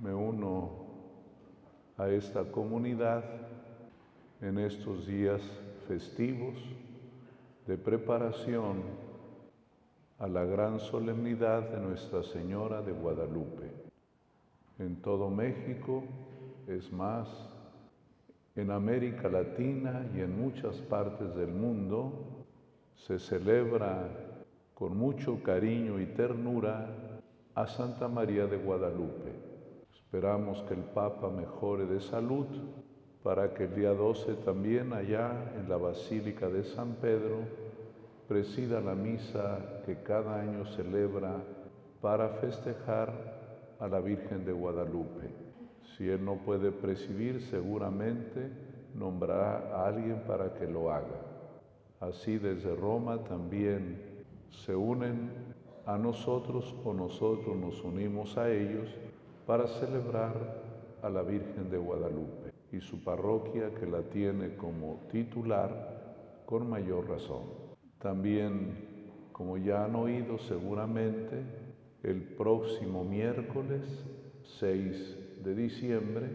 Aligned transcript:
Me 0.00 0.12
uno 0.12 0.70
a 1.96 2.08
esta 2.08 2.44
comunidad 2.50 3.22
en 4.40 4.58
estos 4.58 5.06
días 5.06 5.40
festivos 5.86 6.56
de 7.66 7.78
preparación 7.78 8.82
a 10.18 10.26
la 10.26 10.44
gran 10.44 10.80
solemnidad 10.80 11.68
de 11.70 11.80
Nuestra 11.80 12.24
Señora 12.24 12.82
de 12.82 12.90
Guadalupe. 12.90 13.70
En 14.80 14.96
todo 14.96 15.30
México, 15.30 16.02
es 16.66 16.92
más, 16.92 17.28
en 18.56 18.72
América 18.72 19.28
Latina 19.28 20.10
y 20.12 20.20
en 20.20 20.40
muchas 20.40 20.76
partes 20.76 21.36
del 21.36 21.52
mundo, 21.52 22.44
se 22.96 23.20
celebra 23.20 24.08
con 24.74 24.96
mucho 24.96 25.40
cariño 25.44 26.00
y 26.00 26.06
ternura 26.06 27.20
a 27.54 27.66
Santa 27.68 28.08
María 28.08 28.46
de 28.46 28.56
Guadalupe. 28.56 29.53
Esperamos 30.14 30.62
que 30.68 30.74
el 30.74 30.84
Papa 30.84 31.28
mejore 31.28 31.86
de 31.86 32.00
salud 32.00 32.46
para 33.24 33.52
que 33.52 33.64
el 33.64 33.74
día 33.74 33.92
12 33.92 34.34
también 34.44 34.92
allá 34.92 35.52
en 35.56 35.68
la 35.68 35.76
Basílica 35.76 36.48
de 36.48 36.62
San 36.62 36.94
Pedro 37.00 37.38
presida 38.28 38.80
la 38.80 38.94
misa 38.94 39.82
que 39.84 40.04
cada 40.04 40.40
año 40.40 40.66
celebra 40.66 41.42
para 42.00 42.28
festejar 42.28 43.74
a 43.80 43.88
la 43.88 43.98
Virgen 43.98 44.44
de 44.44 44.52
Guadalupe. 44.52 45.30
Si 45.82 46.08
él 46.08 46.24
no 46.24 46.36
puede 46.36 46.70
presidir, 46.70 47.42
seguramente 47.42 48.52
nombrará 48.94 49.74
a 49.74 49.88
alguien 49.88 50.22
para 50.28 50.54
que 50.54 50.68
lo 50.68 50.92
haga. 50.92 51.26
Así 51.98 52.38
desde 52.38 52.76
Roma 52.76 53.24
también 53.24 54.00
se 54.64 54.76
unen 54.76 55.32
a 55.84 55.98
nosotros 55.98 56.72
o 56.84 56.94
nosotros 56.94 57.56
nos 57.56 57.82
unimos 57.82 58.38
a 58.38 58.48
ellos 58.48 58.94
para 59.46 59.66
celebrar 59.66 60.62
a 61.02 61.10
la 61.10 61.22
Virgen 61.22 61.70
de 61.70 61.78
Guadalupe 61.78 62.52
y 62.72 62.80
su 62.80 63.02
parroquia 63.04 63.74
que 63.74 63.86
la 63.86 64.02
tiene 64.02 64.56
como 64.56 65.00
titular 65.10 66.42
con 66.46 66.68
mayor 66.68 67.08
razón. 67.08 67.42
También, 67.98 69.28
como 69.32 69.58
ya 69.58 69.84
han 69.84 69.94
oído 69.96 70.38
seguramente, 70.38 71.42
el 72.02 72.22
próximo 72.22 73.04
miércoles 73.04 73.82
6 74.60 75.42
de 75.44 75.54
diciembre, 75.54 76.28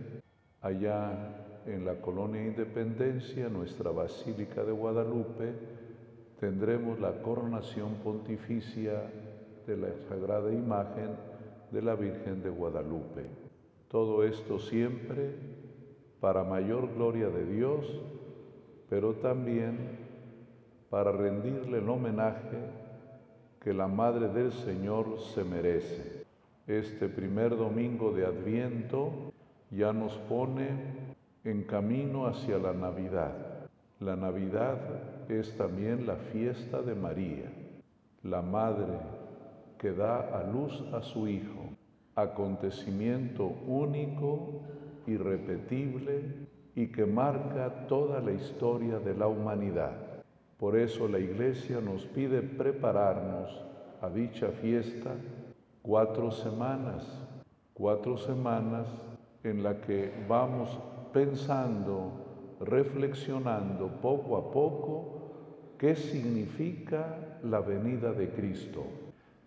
allá 0.62 1.62
en 1.66 1.86
la 1.86 1.96
colonia 2.02 2.46
Independencia, 2.46 3.50
nuestra 3.50 3.92
Basílica 3.92 4.64
de 4.64 4.72
Guadalupe, 4.72 5.54
tendremos 6.40 7.00
la 7.00 7.22
coronación 7.22 7.96
pontificia 8.04 9.12
de 9.68 9.78
la 9.78 9.90
sagrada 10.08 10.52
imagen 10.52 11.10
de 11.72 11.82
la 11.82 11.96
Virgen 11.96 12.42
de 12.42 12.50
Guadalupe. 12.50 13.26
Todo 13.88 14.24
esto 14.24 14.60
siempre 14.60 15.36
para 16.20 16.44
mayor 16.44 16.94
gloria 16.94 17.30
de 17.30 17.46
Dios, 17.46 17.86
pero 18.90 19.14
también 19.14 19.98
para 20.90 21.12
rendirle 21.12 21.80
el 21.80 21.90
homenaje 21.90 22.58
que 23.62 23.74
la 23.74 23.88
Madre 23.88 24.30
del 24.30 24.52
Señor 24.52 25.20
se 25.34 25.44
merece. 25.44 26.26
Este 26.68 27.10
primer 27.10 27.58
domingo 27.58 28.12
de 28.12 28.26
Adviento 28.26 29.34
ya 29.72 29.94
nos 29.94 30.14
pone 30.30 30.68
en 31.44 31.64
camino 31.64 32.28
hacia 32.28 32.58
la 32.58 32.74
Navidad. 32.74 33.34
La 34.00 34.16
Navidad 34.16 34.78
es 35.30 35.56
también 35.58 36.08
la 36.08 36.16
fiesta 36.16 36.82
de 36.82 36.96
María, 36.96 37.52
la 38.24 38.42
madre 38.42 38.98
que 39.78 39.92
da 39.92 40.20
a 40.38 40.44
luz 40.44 40.84
a 40.94 41.02
su 41.02 41.28
Hijo, 41.28 41.69
acontecimiento 42.22 43.46
único, 43.68 44.62
irrepetible 45.08 46.48
y 46.76 46.88
que 46.88 47.06
marca 47.06 47.88
toda 47.88 48.20
la 48.22 48.32
historia 48.32 49.00
de 49.00 49.16
la 49.16 49.28
humanidad. 49.28 49.92
Por 50.58 50.78
eso 50.78 51.08
la 51.08 51.20
Iglesia 51.20 51.82
nos 51.82 52.06
pide 52.06 52.42
prepararnos 52.42 53.50
a 54.02 54.10
dicha 54.10 54.50
fiesta 54.50 55.16
cuatro 55.82 56.32
semanas, 56.32 57.06
cuatro 57.74 58.18
semanas 58.18 58.88
en 59.44 59.64
la 59.64 59.80
que 59.82 60.12
vamos 60.28 60.78
pensando 61.14 62.12
reflexionando 62.60 63.88
poco 64.02 64.38
a 64.38 64.52
poco 64.52 65.76
qué 65.78 65.96
significa 65.96 67.40
la 67.44 67.62
venida 67.62 68.12
de 68.12 68.30
Cristo. 68.30 68.84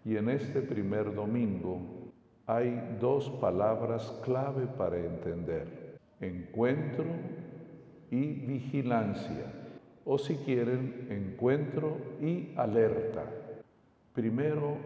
Y 0.05 0.17
en 0.17 0.31
este 0.31 0.63
primer 0.63 1.15
domingo 1.15 2.02
hay 2.55 2.97
dos 3.01 3.31
palabras 3.31 4.21
clave 4.25 4.67
para 4.67 4.99
entender, 4.99 5.99
encuentro 6.21 7.07
y 8.11 8.27
vigilancia, 8.27 9.47
o 10.05 10.19
si 10.19 10.37
quieren, 10.37 11.07
encuentro 11.09 11.97
y 12.21 12.53
alerta. 12.57 13.25
Primero, 14.13 14.77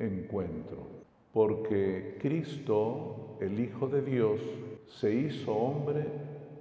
encuentro, 0.00 0.78
porque 1.32 2.18
Cristo, 2.20 3.36
el 3.40 3.60
Hijo 3.60 3.86
de 3.86 4.02
Dios, 4.02 4.40
se 4.88 5.14
hizo 5.14 5.54
hombre 5.54 6.06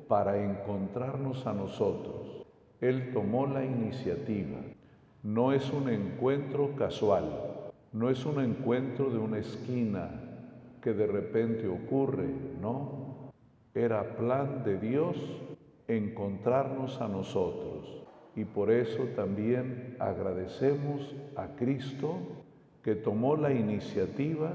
para 0.07 0.43
encontrarnos 0.43 1.47
a 1.47 1.53
nosotros. 1.53 2.45
Él 2.81 3.11
tomó 3.13 3.47
la 3.47 3.65
iniciativa. 3.65 4.59
No 5.23 5.53
es 5.53 5.71
un 5.73 5.89
encuentro 5.89 6.75
casual, 6.75 7.48
no 7.91 8.09
es 8.09 8.25
un 8.25 8.41
encuentro 8.41 9.09
de 9.09 9.17
una 9.17 9.39
esquina 9.39 10.09
que 10.81 10.93
de 10.93 11.07
repente 11.07 11.67
ocurre, 11.67 12.29
no. 12.61 13.31
Era 13.73 14.15
plan 14.15 14.63
de 14.63 14.77
Dios 14.79 15.17
encontrarnos 15.87 17.01
a 17.01 17.07
nosotros. 17.07 18.03
Y 18.35 18.45
por 18.45 18.71
eso 18.71 19.03
también 19.15 19.95
agradecemos 19.99 21.15
a 21.35 21.55
Cristo 21.55 22.17
que 22.83 22.95
tomó 22.95 23.35
la 23.35 23.51
iniciativa 23.51 24.53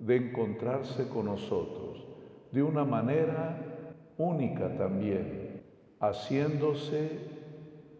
de 0.00 0.16
encontrarse 0.16 1.08
con 1.08 1.26
nosotros 1.26 2.06
de 2.52 2.62
una 2.62 2.84
manera 2.84 3.58
única 4.16 4.76
también, 4.76 5.62
haciéndose 6.00 7.18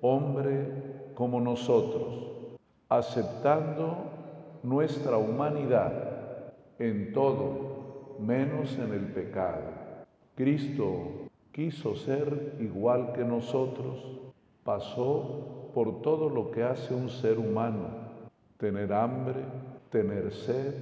hombre 0.00 1.12
como 1.14 1.40
nosotros, 1.40 2.56
aceptando 2.88 4.15
nuestra 4.62 5.16
humanidad 5.16 6.52
en 6.78 7.12
todo, 7.12 8.16
menos 8.20 8.76
en 8.78 8.92
el 8.92 9.06
pecado. 9.12 9.62
Cristo 10.34 11.28
quiso 11.52 11.94
ser 11.94 12.56
igual 12.60 13.12
que 13.12 13.24
nosotros, 13.24 14.20
pasó 14.64 15.70
por 15.72 16.02
todo 16.02 16.28
lo 16.28 16.50
que 16.50 16.62
hace 16.62 16.94
un 16.94 17.08
ser 17.08 17.38
humano, 17.38 17.88
tener 18.58 18.92
hambre, 18.92 19.40
tener 19.90 20.32
sed, 20.32 20.74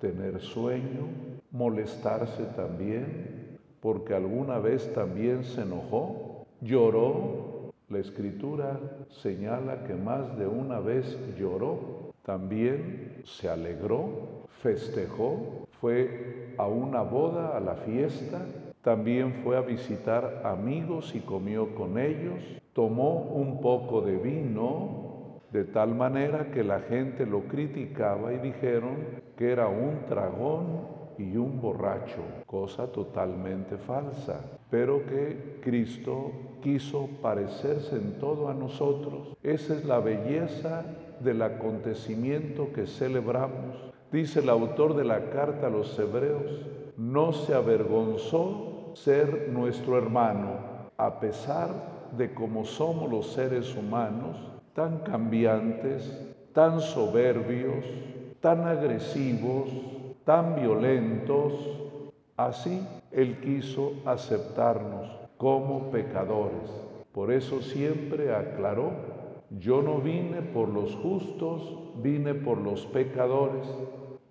tener 0.00 0.40
sueño, 0.40 1.08
molestarse 1.50 2.44
también, 2.56 3.58
porque 3.80 4.14
alguna 4.14 4.58
vez 4.58 4.92
también 4.94 5.44
se 5.44 5.62
enojó, 5.62 6.46
lloró. 6.60 7.72
La 7.90 7.98
escritura 7.98 8.80
señala 9.10 9.84
que 9.84 9.94
más 9.94 10.38
de 10.38 10.46
una 10.46 10.80
vez 10.80 11.18
lloró, 11.38 12.03
también 12.24 13.22
se 13.24 13.48
alegró, 13.48 14.46
festejó, 14.62 15.66
fue 15.80 16.54
a 16.56 16.66
una 16.66 17.02
boda, 17.02 17.56
a 17.56 17.60
la 17.60 17.74
fiesta, 17.74 18.40
también 18.82 19.42
fue 19.44 19.56
a 19.56 19.60
visitar 19.60 20.42
amigos 20.44 21.14
y 21.14 21.20
comió 21.20 21.74
con 21.74 21.98
ellos, 21.98 22.40
tomó 22.72 23.22
un 23.22 23.60
poco 23.60 24.00
de 24.00 24.16
vino, 24.16 25.40
de 25.52 25.64
tal 25.64 25.94
manera 25.94 26.50
que 26.50 26.64
la 26.64 26.80
gente 26.80 27.26
lo 27.26 27.42
criticaba 27.42 28.32
y 28.32 28.38
dijeron 28.38 28.96
que 29.36 29.52
era 29.52 29.68
un 29.68 30.06
tragón 30.06 30.88
y 31.18 31.36
un 31.36 31.60
borracho, 31.60 32.22
cosa 32.46 32.86
totalmente 32.88 33.76
falsa, 33.76 34.40
pero 34.70 35.04
que 35.06 35.58
Cristo 35.62 36.32
quiso 36.62 37.08
parecerse 37.22 37.96
en 37.96 38.18
todo 38.18 38.48
a 38.48 38.54
nosotros. 38.54 39.36
Esa 39.42 39.74
es 39.74 39.84
la 39.84 40.00
belleza 40.00 40.84
del 41.20 41.42
acontecimiento 41.42 42.72
que 42.72 42.86
celebramos. 42.86 43.92
Dice 44.10 44.40
el 44.40 44.48
autor 44.48 44.94
de 44.96 45.04
la 45.04 45.30
carta 45.30 45.66
a 45.66 45.70
los 45.70 45.98
hebreos, 45.98 46.66
no 46.96 47.32
se 47.32 47.54
avergonzó 47.54 48.92
ser 48.94 49.48
nuestro 49.50 49.98
hermano, 49.98 50.58
a 50.96 51.18
pesar 51.18 51.70
de 52.16 52.32
cómo 52.32 52.64
somos 52.64 53.10
los 53.10 53.32
seres 53.32 53.74
humanos, 53.76 54.36
tan 54.74 54.98
cambiantes, 54.98 56.34
tan 56.52 56.80
soberbios, 56.80 57.84
tan 58.40 58.66
agresivos, 58.66 59.68
tan 60.24 60.54
violentos, 60.56 61.52
así 62.36 62.86
Él 63.10 63.40
quiso 63.40 63.94
aceptarnos 64.04 65.10
como 65.36 65.90
pecadores. 65.90 66.70
Por 67.12 67.32
eso 67.32 67.60
siempre 67.62 68.34
aclaró, 68.34 68.90
yo 69.58 69.82
no 69.82 69.98
vine 69.98 70.42
por 70.42 70.68
los 70.68 70.94
justos, 70.96 71.62
vine 72.02 72.34
por 72.34 72.58
los 72.58 72.86
pecadores. 72.86 73.66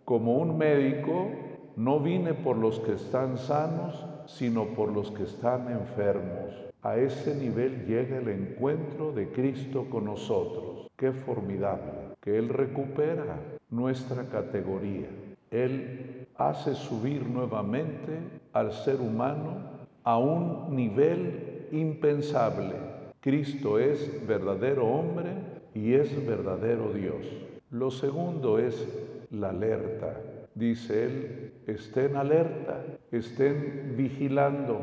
Como 0.05 0.37
un 0.37 0.57
médico, 0.57 1.29
no 1.75 1.99
vine 1.99 2.33
por 2.33 2.57
los 2.57 2.79
que 2.79 2.93
están 2.93 3.37
sanos, 3.37 4.05
sino 4.25 4.65
por 4.75 4.91
los 4.91 5.11
que 5.11 5.23
están 5.23 5.71
enfermos. 5.71 6.63
A 6.81 6.97
ese 6.97 7.35
nivel 7.35 7.85
llega 7.85 8.17
el 8.17 8.27
encuentro 8.27 9.13
de 9.13 9.29
Cristo 9.29 9.87
con 9.89 10.05
nosotros. 10.05 10.89
Qué 10.97 11.11
formidable, 11.11 12.15
que 12.19 12.37
Él 12.37 12.49
recupera 12.49 13.39
nuestra 13.69 14.25
categoría. 14.25 15.07
Él 15.49 16.27
hace 16.35 16.75
subir 16.75 17.25
nuevamente 17.27 18.19
al 18.51 18.73
ser 18.73 18.99
humano 18.99 19.71
a 20.03 20.17
un 20.17 20.75
nivel 20.75 21.67
impensable. 21.71 22.92
Cristo 23.23 23.79
es 23.79 24.27
verdadero 24.27 24.85
hombre 24.85 25.29
y 25.73 25.93
es 25.93 26.27
verdadero 26.27 26.91
Dios. 26.91 27.25
Lo 27.71 27.89
segundo 27.89 28.59
es 28.59 28.85
la 29.31 29.51
alerta. 29.51 30.19
Dice 30.53 31.05
él, 31.05 31.53
estén 31.65 32.17
alerta, 32.17 32.83
estén 33.13 33.93
vigilando, 33.95 34.81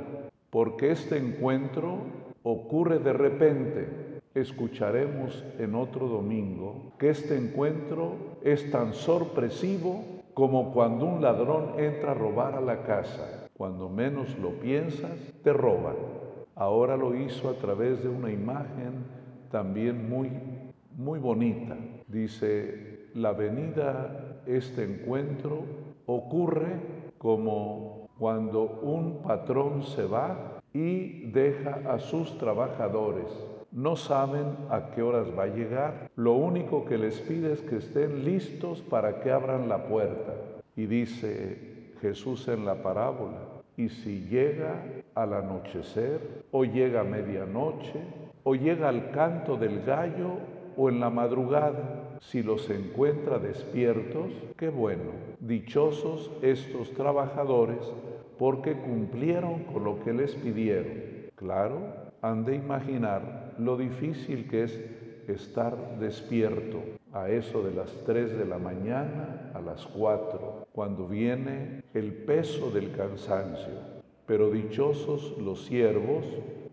porque 0.49 0.91
este 0.91 1.19
encuentro 1.19 1.99
ocurre 2.43 2.99
de 2.99 3.13
repente. 3.13 3.89
Escucharemos 4.35 5.45
en 5.59 5.75
otro 5.75 6.09
domingo 6.09 6.95
que 6.99 7.11
este 7.11 7.37
encuentro 7.37 8.39
es 8.43 8.71
tan 8.71 8.95
sorpresivo 8.95 10.03
como 10.33 10.73
cuando 10.73 11.05
un 11.05 11.21
ladrón 11.21 11.75
entra 11.77 12.13
a 12.13 12.15
robar 12.15 12.55
a 12.55 12.63
la 12.63 12.85
casa. 12.85 13.49
Cuando 13.55 13.91
menos 13.91 14.39
lo 14.39 14.53
piensas, 14.53 15.19
te 15.45 15.53
roban. 15.53 16.20
Ahora 16.61 16.95
lo 16.95 17.15
hizo 17.15 17.49
a 17.49 17.55
través 17.55 18.03
de 18.03 18.11
una 18.11 18.31
imagen 18.31 19.07
también 19.51 20.11
muy, 20.11 20.31
muy 20.95 21.19
bonita. 21.19 21.75
Dice, 22.07 23.09
la 23.15 23.33
venida, 23.33 24.43
este 24.45 24.85
encuentro, 24.85 25.65
ocurre 26.05 26.77
como 27.17 28.11
cuando 28.19 28.79
un 28.83 29.23
patrón 29.23 29.85
se 29.85 30.05
va 30.05 30.61
y 30.75 31.31
deja 31.31 31.81
a 31.91 31.99
sus 31.99 32.37
trabajadores. 32.37 33.25
No 33.73 33.97
saben 33.97 34.55
a 34.69 34.91
qué 34.91 35.01
horas 35.01 35.29
va 35.29 35.45
a 35.45 35.57
llegar. 35.57 36.11
Lo 36.15 36.35
único 36.35 36.85
que 36.85 36.99
les 36.99 37.21
pide 37.21 37.55
es 37.55 37.63
que 37.63 37.77
estén 37.79 38.23
listos 38.23 38.83
para 38.83 39.21
que 39.21 39.31
abran 39.31 39.67
la 39.67 39.89
puerta. 39.89 40.35
Y 40.77 40.85
dice 40.85 41.95
Jesús 42.03 42.49
en 42.49 42.67
la 42.67 42.83
parábola, 42.83 43.39
y 43.79 43.89
si 43.89 44.27
llega 44.29 44.85
al 45.23 45.35
anochecer, 45.35 46.45
o 46.51 46.65
llega 46.65 47.01
a 47.01 47.05
medianoche, 47.05 48.01
o 48.43 48.55
llega 48.55 48.89
al 48.89 49.11
canto 49.11 49.57
del 49.57 49.83
gallo, 49.83 50.33
o 50.77 50.89
en 50.89 51.01
la 51.01 51.11
madrugada, 51.11 52.19
si 52.21 52.43
los 52.43 52.69
encuentra 52.71 53.39
despiertos, 53.39 54.33
qué 54.57 54.69
bueno. 54.69 55.13
Dichosos 55.41 56.31
estos 56.43 56.93
trabajadores 56.93 57.79
porque 58.39 58.75
cumplieron 58.75 59.65
con 59.65 59.85
lo 59.85 60.03
que 60.03 60.13
les 60.13 60.35
pidieron. 60.35 61.31
Claro, 61.35 61.81
han 62.23 62.45
de 62.45 62.57
imaginar 62.57 63.55
lo 63.59 63.77
difícil 63.77 64.49
que 64.49 64.65
es 64.65 64.81
estar 65.29 65.99
despierto 65.99 66.79
a 67.13 67.29
eso 67.29 67.63
de 67.63 67.73
las 67.75 67.91
3 68.07 68.39
de 68.39 68.45
la 68.45 68.59
mañana 68.59 69.51
a 69.55 69.61
las 69.61 69.87
4, 69.87 70.69
cuando 70.73 71.07
viene 71.07 71.83
el 71.95 72.13
peso 72.13 72.71
del 72.71 72.93
cansancio. 72.93 74.00
Pero 74.31 74.49
dichosos 74.49 75.37
los 75.39 75.65
siervos 75.65 76.25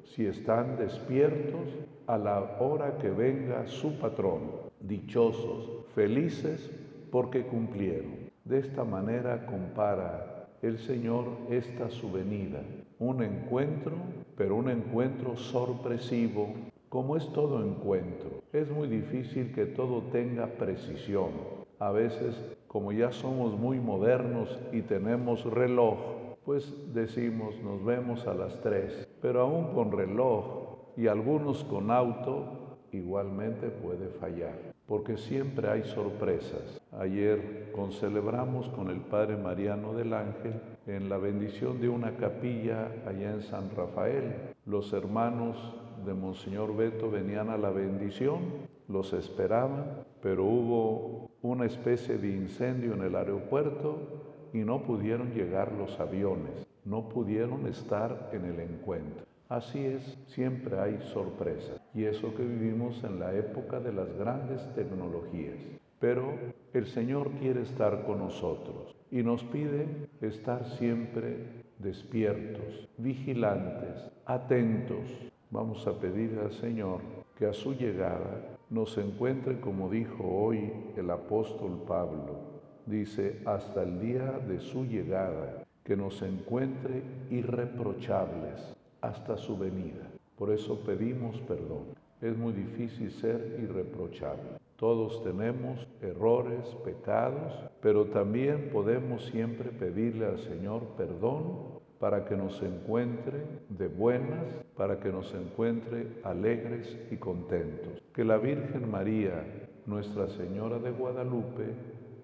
si 0.04 0.28
están 0.28 0.78
despiertos 0.78 1.68
a 2.06 2.16
la 2.16 2.56
hora 2.60 3.00
que 3.00 3.10
venga 3.10 3.66
su 3.66 3.98
patrón. 3.98 4.42
Dichosos, 4.80 5.68
felices 5.96 6.70
porque 7.10 7.48
cumplieron. 7.48 8.30
De 8.46 8.60
esta 8.60 8.84
manera 8.84 9.48
compara 9.48 10.50
el 10.62 10.78
Señor 10.78 11.26
esta 11.50 11.90
su 11.90 12.12
venida, 12.12 12.62
un 13.00 13.24
encuentro, 13.24 13.96
pero 14.36 14.56
un 14.56 14.70
encuentro 14.70 15.36
sorpresivo, 15.36 16.54
como 16.90 17.18
es 17.18 17.28
todo 17.34 17.66
encuentro. 17.66 18.44
Es 18.54 18.70
muy 18.70 18.88
difícil 18.88 19.52
que 19.52 19.66
todo 19.66 20.04
tenga 20.12 20.46
precisión. 20.46 21.32
A 21.80 21.90
veces, 21.90 22.40
como 22.68 22.92
ya 22.92 23.12
somos 23.12 23.58
muy 23.58 23.80
modernos 23.80 24.60
y 24.72 24.82
tenemos 24.82 25.44
reloj, 25.44 26.27
pues 26.48 26.74
decimos 26.94 27.62
nos 27.62 27.84
vemos 27.84 28.26
a 28.26 28.34
las 28.34 28.62
tres, 28.62 29.06
pero 29.22 29.42
aún 29.42 29.74
con 29.74 29.92
reloj 29.92 30.94
y 30.96 31.08
algunos 31.08 31.66
con 31.66 31.92
auto, 31.92 32.78
igualmente 32.94 33.68
puede 33.68 34.08
fallar, 34.08 34.58
porque 34.88 35.18
siempre 35.18 35.70
hay 35.70 35.84
sorpresas. 35.84 36.80
Ayer 36.98 37.74
concelebramos 37.76 38.70
con 38.70 38.88
el 38.90 39.02
Padre 39.02 39.36
Mariano 39.36 39.94
del 39.94 40.14
Ángel 40.14 40.54
en 40.86 41.10
la 41.10 41.18
bendición 41.18 41.82
de 41.82 41.90
una 41.90 42.16
capilla 42.16 42.94
allá 43.06 43.32
en 43.32 43.42
San 43.42 43.70
Rafael. 43.76 44.34
Los 44.66 44.94
hermanos 44.94 45.58
de 46.06 46.14
Monseñor 46.14 46.74
Beto 46.78 47.12
venían 47.12 47.50
a 47.50 47.58
la 47.58 47.72
bendición, 47.72 48.40
los 48.88 49.12
esperaban, 49.12 50.06
pero 50.22 50.46
hubo 50.46 51.30
una 51.42 51.66
especie 51.66 52.18
de 52.18 52.30
incendio 52.30 52.94
en 52.94 53.02
el 53.02 53.18
aeropuerto 53.18 54.27
y 54.54 54.60
no 54.60 54.84
pudieron 54.84 55.34
llegar 55.34 55.72
los 55.74 56.00
aviones, 56.00 56.68
no 56.86 57.10
pudieron 57.10 57.68
estar 57.68 58.30
en 58.34 58.46
el 58.46 58.60
encuentro. 58.60 59.26
Así 59.50 59.86
es, 59.86 60.18
siempre 60.28 60.78
hay 60.80 61.00
sorpresas. 61.14 61.82
Y 61.94 62.04
eso 62.04 62.36
que 62.36 62.44
vivimos 62.44 63.04
en 63.04 63.20
la 63.20 63.34
época 63.34 63.80
de 63.80 63.94
las 63.94 64.12
grandes 64.18 64.62
tecnologías. 64.76 65.56
Pero 66.00 66.34
el 66.74 66.86
Señor 66.86 67.32
quiere 67.40 67.62
estar 67.62 68.06
con 68.06 68.20
nosotros 68.20 68.96
y 69.10 69.24
nos 69.24 69.44
pide 69.46 69.88
estar 70.22 70.66
siempre 70.78 71.66
despiertos, 71.80 72.88
vigilantes, 72.98 74.12
atentos. 74.26 75.08
Vamos 75.50 75.88
a 75.88 76.00
pedir 76.00 76.38
al 76.44 76.52
Señor 76.52 77.00
que 77.38 77.46
a 77.46 77.54
su 77.54 77.74
llegada 77.74 78.58
nos 78.70 78.98
encuentre 78.98 79.62
como 79.62 79.90
dijo 79.90 80.24
hoy 80.24 80.74
el 80.98 81.10
apóstol 81.10 81.84
Pablo, 81.88 82.57
dice, 82.88 83.40
hasta 83.46 83.84
el 83.84 84.00
día 84.00 84.40
de 84.48 84.60
su 84.60 84.86
llegada, 84.86 85.64
que 85.84 85.96
nos 85.96 86.22
encuentre 86.22 87.02
irreprochables 87.30 88.76
hasta 89.02 89.38
su 89.38 89.58
venida. 89.58 90.08
Por 90.38 90.52
eso 90.52 90.80
pedimos 90.82 91.40
perdón. 91.42 91.86
Es 92.22 92.36
muy 92.38 92.54
difícil 92.54 93.12
ser 93.12 93.58
irreprochable. 93.62 94.58
Todos 94.76 95.24
tenemos 95.24 95.88
errores, 96.02 96.68
pecados, 96.84 97.54
pero 97.82 98.06
también 98.06 98.70
podemos 98.72 99.26
siempre 99.26 99.70
pedirle 99.70 100.26
al 100.26 100.40
Señor 100.40 100.84
perdón 100.98 101.78
para 102.00 102.26
que 102.26 102.36
nos 102.36 102.62
encuentre 102.62 103.42
de 103.70 103.88
buenas, 103.88 104.46
para 104.76 105.00
que 105.00 105.12
nos 105.12 105.34
encuentre 105.34 106.08
alegres 106.24 106.96
y 107.10 107.16
contentos. 107.16 108.04
Que 108.14 108.24
la 108.24 108.38
Virgen 108.38 108.90
María, 108.92 109.44
Nuestra 109.88 110.28
Señora 110.28 110.80
de 110.80 110.92
Guadalupe, 110.92 111.74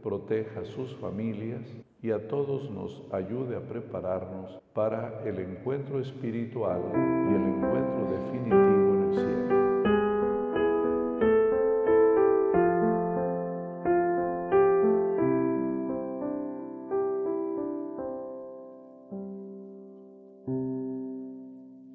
proteja 0.04 0.60
a 0.60 0.66
sus 0.66 0.94
familias 0.98 1.62
y 2.02 2.12
a 2.12 2.28
todos 2.28 2.70
nos 2.70 3.02
ayude 3.12 3.56
a 3.56 3.62
prepararnos 3.62 4.60
para 4.74 5.24
el 5.26 5.40
encuentro 5.40 6.00
espiritual 6.02 6.82
y 6.94 7.36
el 7.36 7.42
encuentro 7.42 8.12
definitivo 8.12 8.94
en 8.96 9.04
el 9.10 9.16
cielo. 9.16 9.43